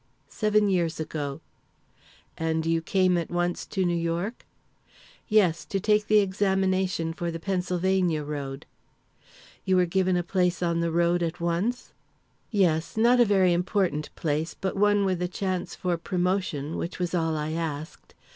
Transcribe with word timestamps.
"Seven 0.29 0.67
years 0.67 0.99
ago." 0.99 1.41
"And 2.35 2.65
you 2.65 2.81
came 2.81 3.19
at 3.19 3.29
once 3.29 3.67
to 3.67 3.85
New 3.85 3.93
York?" 3.95 4.47
"Yes, 5.27 5.63
to 5.65 5.79
take 5.79 6.07
the 6.07 6.17
examination 6.21 7.13
for 7.13 7.29
the 7.29 7.39
Pennsylvania 7.39 8.23
road." 8.23 8.65
"You 9.63 9.75
were 9.75 9.85
given 9.85 10.17
a 10.17 10.23
place 10.23 10.63
on 10.63 10.79
the 10.79 10.89
road 10.91 11.21
at 11.21 11.39
once?" 11.39 11.93
"Yes 12.49 12.97
not 12.97 13.19
a 13.19 13.25
very 13.25 13.53
important 13.53 14.09
place, 14.15 14.55
but 14.59 14.75
one 14.75 15.05
with 15.05 15.21
a 15.21 15.27
chance 15.27 15.75
for 15.75 15.95
promotion, 15.99 16.77
which 16.77 16.97
was 16.97 17.13
all 17.13 17.37
I 17.37 17.51
asked. 17.51 18.15